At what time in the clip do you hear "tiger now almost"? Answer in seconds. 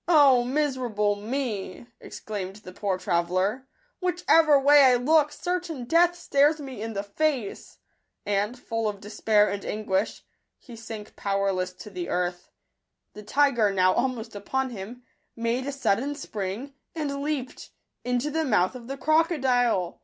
13.22-14.34